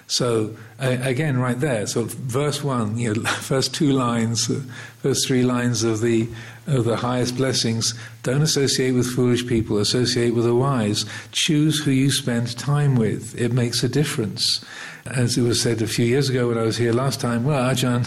[0.08, 4.62] So uh, again, right there, so verse one, you know, first two lines, uh,
[4.98, 6.28] first three lines of the
[6.70, 7.94] of the highest blessings.
[8.24, 9.78] Don't associate with foolish people.
[9.78, 11.06] Associate with the wise.
[11.32, 13.40] Choose who you spend time with.
[13.40, 14.64] It makes a difference.
[15.06, 17.44] As it was said a few years ago when I was here last time.
[17.44, 18.06] Well, Ajahn,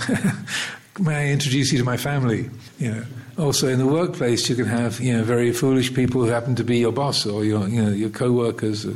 [1.01, 2.48] may I introduce you to my family?
[2.79, 3.05] You know
[3.38, 6.64] also in the workplace you can have you know very foolish people who happen to
[6.64, 8.92] be your boss or your you know your co-workers uh,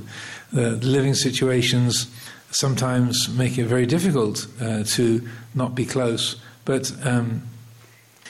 [0.52, 2.06] living situations
[2.50, 7.42] sometimes make it very difficult uh, to not be close but um,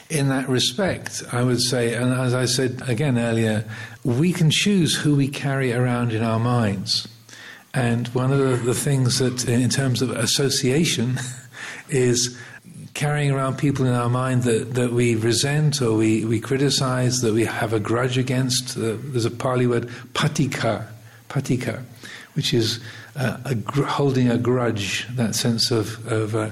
[0.09, 3.65] in that respect I would say and as I said again earlier
[4.05, 7.09] we can choose who we carry around in our minds
[7.75, 11.19] and one of the, the things that in terms of association
[11.89, 12.39] is
[12.97, 17.35] carrying around people in our mind that, that we resent or we, we criticize, that
[17.35, 18.79] we have a grudge against.
[18.79, 20.87] Uh, there's a Pali word, patigha,
[21.29, 21.85] patigha,
[22.37, 22.81] which is
[23.17, 26.51] uh, a gr- holding a grudge, that sense of, of uh,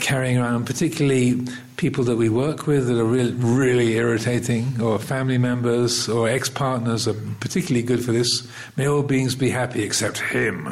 [0.00, 1.42] carrying around, particularly
[1.76, 6.48] people that we work with that are really, really irritating, or family members or ex
[6.48, 8.48] partners are particularly good for this.
[8.76, 10.68] May all beings be happy except him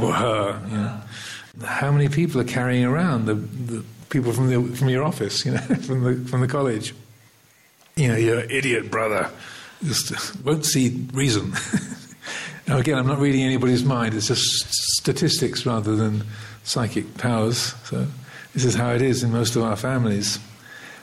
[0.00, 1.02] or her.
[1.64, 5.52] how many people are carrying around the, the people from the from your office, you
[5.52, 6.94] know, from the from the college.
[7.96, 9.30] You know, your idiot brother
[9.84, 11.52] just won't see reason.
[12.72, 14.14] now, again, I'm not reading anybody's mind.
[14.14, 16.24] It's just statistics rather than
[16.64, 17.74] psychic powers.
[17.84, 18.06] So
[18.54, 20.38] this is how it is in most of our families.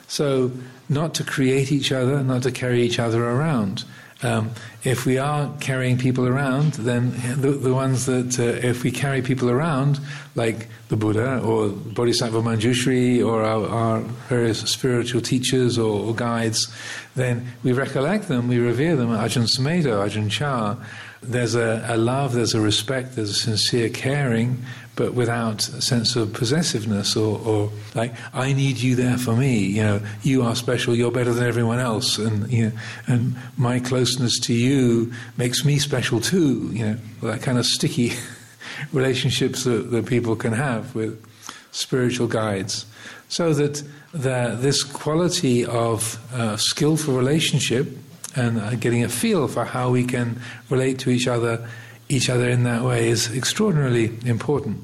[0.08, 0.50] So,
[0.88, 3.84] not to create each other, not to carry each other around.
[4.24, 4.50] Um,
[4.82, 9.22] if we are carrying people around, then the, the ones that, uh, if we carry
[9.22, 10.00] people around,
[10.34, 16.66] like the Buddha or Bodhisattva Manjushri or our, our various spiritual teachers or, or, guides,
[17.14, 20.76] then we recollect them, we revere them, Ajahn Sumedho, Ajahn Chah.
[21.22, 24.64] There's a, a love, there's a respect, there's a sincere caring,
[24.96, 29.58] but without a sense of possessiveness or, or, like I need you there for me.
[29.58, 30.94] You know, you are special.
[30.94, 32.72] You're better than everyone else, and you know,
[33.06, 36.70] and my closeness to you makes me special too.
[36.72, 38.12] You know, that kind of sticky
[38.92, 41.24] relationships that, that people can have with
[41.72, 42.86] spiritual guides,
[43.28, 47.88] so that the, this quality of uh, skillful relationship
[48.36, 51.68] and uh, getting a feel for how we can relate to each other
[52.10, 54.78] each other in that way is extraordinarily important.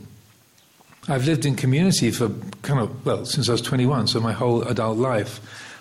[1.08, 2.30] I've lived in community for
[2.62, 5.40] kind of, well, since I was 21, so my whole adult life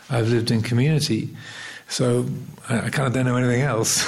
[0.09, 1.29] I've lived in community.
[1.87, 2.25] So
[2.69, 4.05] I, I kind of don't know anything else.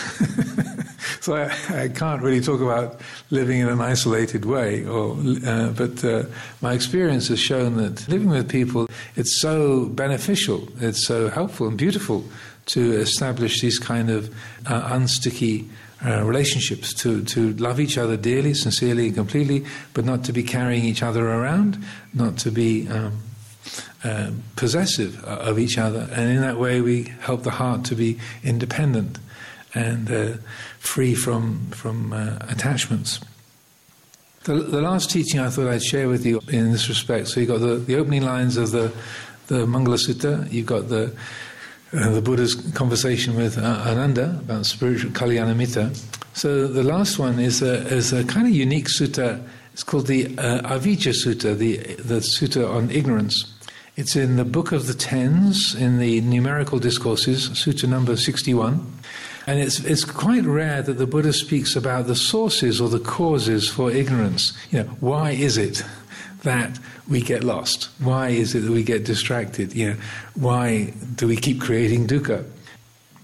[1.22, 3.00] so I, I, can't really talk about
[3.30, 4.86] living in an isolated way.
[4.86, 6.24] Or, uh, but uh,
[6.62, 11.78] my experience has shown that living with people, it's so beneficial, it's so helpful and
[11.78, 12.24] beautiful
[12.68, 14.34] to establish these kind of
[14.66, 15.68] uh, unsticky
[16.06, 20.44] uh, relationships, to, to love each other dearly, sincerely, and completely, but not to be
[20.44, 23.20] carrying each other around, not to be um,
[24.04, 26.08] uh, possessive of each other.
[26.12, 29.18] And in that way, we help the heart to be independent
[29.74, 30.34] and uh,
[30.80, 33.20] free from, from uh, attachments.
[34.44, 37.50] The, the, last teaching I thought I'd share with you in this respect so you've
[37.50, 38.94] got the, the opening lines of the,
[39.48, 41.14] the Mangala Sutta, you've got the
[41.94, 45.96] uh, the Buddha's conversation with Ananda about spiritual Kalyanamitta.
[46.34, 49.44] So the last one is a, is a kind of unique sutta.
[49.74, 53.54] It's called the uh, Avijja Sutta, the, the sutta on ignorance.
[53.96, 58.86] It's in the Book of the Tens, in the Numerical Discourses, sutta number 61.
[59.48, 63.70] And it's, it's quite rare that the Buddha speaks about the sources or the causes
[63.70, 64.52] for ignorance.
[64.72, 65.84] You know, why is it
[66.44, 67.90] that we get lost?
[68.00, 69.74] Why is it that we get distracted?
[69.74, 69.98] You know,
[70.36, 72.46] why do we keep creating dukkha?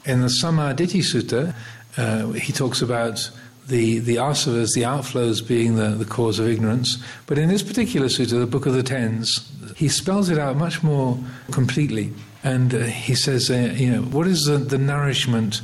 [0.05, 1.55] In the Sammaditthi Sutta,
[1.97, 3.29] uh, he talks about
[3.67, 6.97] the, the asavas, the outflows being the, the cause of ignorance.
[7.27, 10.83] But in this particular sutta, the Book of the Tens, he spells it out much
[10.83, 11.17] more
[11.51, 12.13] completely.
[12.43, 15.61] And uh, he says, uh, you know, what is the, the nourishment,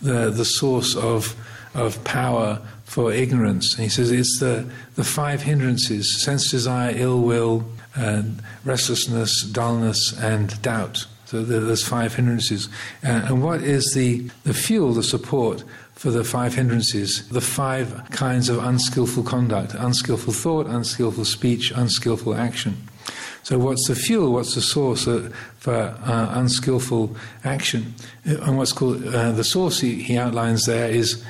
[0.00, 1.36] the, the source of,
[1.74, 2.60] of power
[2.92, 3.74] for ignorance.
[3.74, 7.64] And he says it's the, the five hindrances sense desire, ill will,
[7.94, 11.06] and restlessness, dullness, and doubt.
[11.24, 12.68] So there's five hindrances.
[13.02, 15.64] Uh, and what is the, the fuel, the support
[15.94, 17.26] for the five hindrances?
[17.30, 22.76] The five kinds of unskillful conduct unskillful thought, unskillful speech, unskillful action.
[23.42, 24.34] So, what's the fuel?
[24.34, 27.94] What's the source uh, for uh, unskillful action?
[28.28, 31.24] Uh, and what's called uh, the source he, he, outlines there is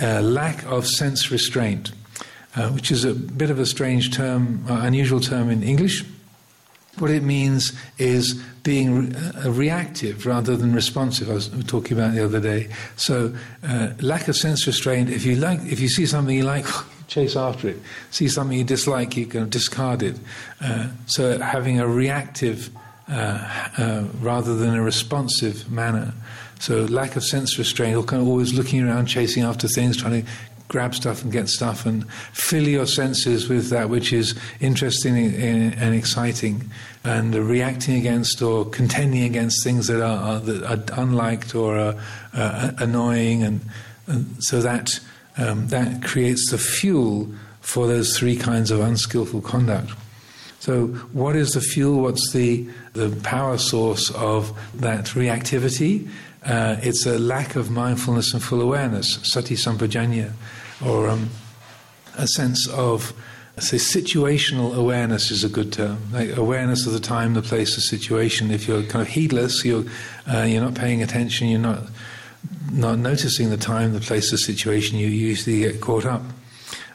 [0.00, 1.92] uh, lack of sense restraint,
[2.56, 6.04] uh, which is a bit of a strange term, uh, unusual term in English.
[6.98, 11.30] What it means is being re- uh, reactive rather than responsive.
[11.30, 12.68] I was talking about the other day.
[12.96, 15.10] So, uh, lack of sense restraint.
[15.10, 16.66] If you like, if you see something you like,
[17.08, 17.80] chase after it.
[18.10, 20.16] See something you dislike, you can discard it.
[21.06, 22.70] So, having a reactive
[23.08, 26.12] rather than a responsive manner.
[26.58, 30.22] So lack of sense restraint, or kind of always looking around, chasing after things, trying
[30.22, 30.30] to
[30.68, 35.94] grab stuff and get stuff, and fill your senses with that which is interesting and
[35.94, 36.70] exciting,
[37.04, 41.94] and reacting against or contending against things that are, that are unliked or are,
[42.34, 43.60] uh, annoying, and,
[44.06, 45.00] and, so that
[45.38, 49.92] um, that creates the fuel for those three kinds of unskillful conduct.
[50.60, 52.02] So, what is the fuel?
[52.02, 56.10] What's the, the power source of that reactivity?
[56.48, 60.32] Uh, it's a lack of mindfulness and full awareness, sati sampajanya,
[60.82, 61.28] or um,
[62.16, 63.12] a sense of,
[63.58, 65.98] say, situational awareness is a good term.
[66.10, 68.50] Like awareness of the time, the place, the situation.
[68.50, 69.84] If you're kind of heedless, you're
[70.26, 71.82] uh, you're not paying attention, you're not
[72.72, 74.96] not noticing the time, the place, the situation.
[74.96, 76.22] You usually get caught up.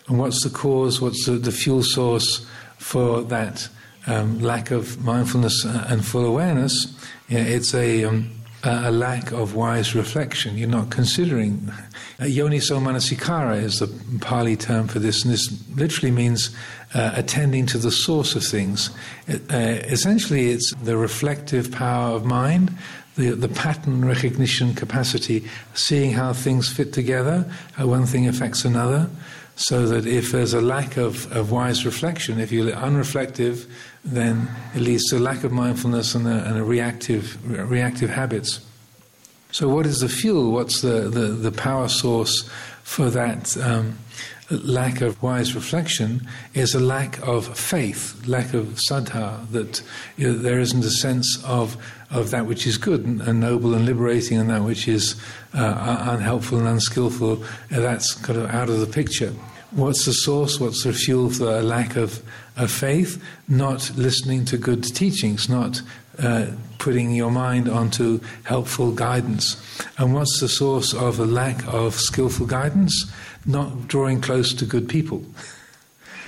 [0.08, 1.00] And what's the cause?
[1.00, 2.46] What's the, the fuel source
[2.78, 3.70] for that
[4.08, 6.88] um, lack of mindfulness and full awareness?
[7.30, 10.58] Yeah, it's a um, uh, a lack of wise reflection.
[10.58, 11.70] You're not considering.
[12.20, 13.88] Uh, yoniso manasikara is the
[14.22, 16.56] Pali term for this, and this literally means
[16.94, 18.90] uh, attending to the source of things.
[19.28, 22.74] Uh, essentially, it's the reflective power of mind,
[23.16, 25.44] the, the pattern recognition capacity,
[25.74, 29.10] seeing how things fit together, how one thing affects another.
[29.56, 33.70] So that if there's a lack of, of wise reflection, if you're unreflective,
[34.04, 37.38] then it leads to a lack of mindfulness and a, and a reactive,
[37.70, 38.66] reactive habits.
[39.52, 40.52] So, what is the fuel?
[40.52, 42.50] What's the, the, the power source
[42.82, 44.00] for that um,
[44.50, 49.82] lack of wise reflection is a lack of faith, lack of saddha, that
[50.18, 51.78] you know, there isn't a sense of,
[52.12, 55.20] of that which is good and, and noble and liberating and that which is
[55.54, 57.44] uh, unhelpful and unskillful.
[57.70, 59.34] That's kind of out of the picture.
[59.72, 60.60] What's the source?
[60.60, 62.22] What's the fuel for a lack of,
[62.58, 63.24] of faith?
[63.48, 65.82] Not listening to good teachings, not
[66.20, 69.58] uh, putting your mind onto helpful guidance.
[69.98, 73.12] And what's the source of a lack of skillful guidance?
[73.46, 75.26] Not drawing close to good people.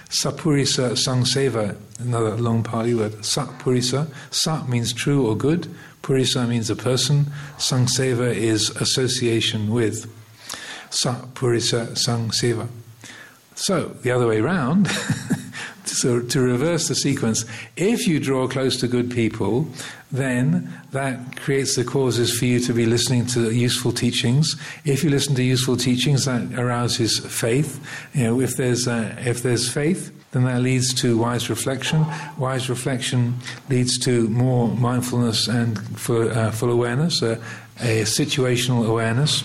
[0.09, 3.13] Sapurisa sangseva, another long Pali word.
[3.23, 4.07] Sapurisa.
[4.31, 5.67] Sat means true or good.
[6.03, 7.25] Purisa means a person.
[7.57, 10.11] Sangseva is association with.
[10.89, 12.67] Sapurisa sangseva.
[13.55, 14.87] So, the other way around,
[15.87, 19.67] so to reverse the sequence, if you draw close to good people,
[20.11, 24.55] then that creates the causes for you to be listening to useful teachings.
[24.85, 27.79] If you listen to useful teachings, that arouses faith.
[28.13, 32.05] You know, if there's uh, if there's faith, then that leads to wise reflection.
[32.37, 33.35] Wise reflection
[33.69, 37.41] leads to more mindfulness and full, uh, full awareness, uh,
[37.79, 39.43] a situational awareness.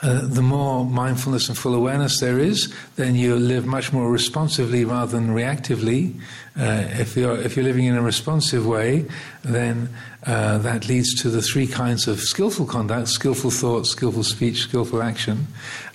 [0.00, 4.84] Uh, the more mindfulness and full awareness there is, then you live much more responsively
[4.84, 6.14] rather than reactively.
[6.58, 9.04] Uh, if you're if you're living in a responsive way,
[9.44, 9.88] then
[10.26, 15.00] uh, that leads to the three kinds of skillful conduct: skillful thought, skillful speech, skillful
[15.00, 15.46] action,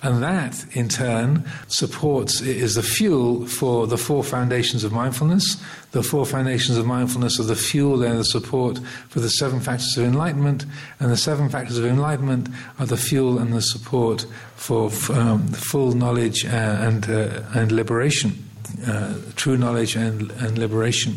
[0.02, 5.62] and that in turn supports is the fuel for the four foundations of mindfulness.
[5.92, 8.78] The four foundations of mindfulness are the fuel, they're the support
[9.10, 10.64] for the seven factors of enlightenment,
[10.98, 12.48] and the seven factors of enlightenment
[12.78, 14.24] are the fuel and the support
[14.56, 18.43] for um, full knowledge uh, and uh, and liberation
[18.86, 21.16] uh, true knowledge and, and liberation.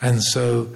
[0.00, 0.68] And so,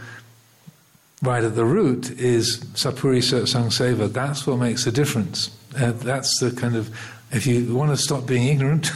[1.23, 4.13] right at the root is Sapurisa Sangseva.
[4.13, 5.57] That's what makes a difference.
[5.77, 6.91] Uh, that's the kind of,
[7.31, 8.91] if you want to stop being ignorant,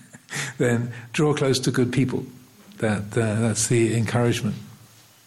[0.58, 2.24] then draw close to good people.
[2.78, 4.56] That, uh, that's the encouragement.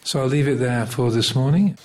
[0.04, 1.78] So I'll leave it there for this morning.